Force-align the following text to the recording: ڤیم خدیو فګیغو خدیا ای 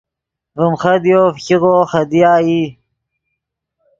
ڤیم 0.57 0.73
خدیو 0.81 1.23
فګیغو 1.35 1.75
خدیا 1.91 2.33
ای 2.45 2.61